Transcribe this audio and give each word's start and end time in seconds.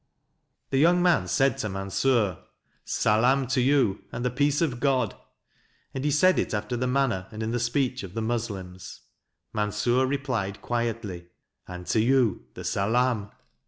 The 0.71 0.79
young 0.79 0.99
man 1.03 1.27
said 1.27 1.59
to 1.59 1.69
Mansur:" 1.69 2.39
Salaam 3.01 3.45
to 3.45 3.61
you, 3.61 4.03
and 4.11 4.25
the 4.25 4.31
peace 4.31 4.59
of 4.59 4.79
God," 4.79 5.13
and 5.93 6.03
he 6.03 6.09
said 6.09 6.39
it 6.39 6.55
after 6.55 6.75
the 6.75 6.87
manner 6.87 7.27
and 7.29 7.43
in 7.43 7.51
the 7.51 7.59
speech 7.59 8.01
of 8.01 8.15
the 8.15 8.21
Muslims. 8.23 9.01
Mansur 9.53 10.07
replied 10.07 10.59
quietly:" 10.63 11.27
And 11.67 11.85
to 11.85 11.99
you 11.99 12.47
the 12.55 12.63
Salaam." 12.63 13.29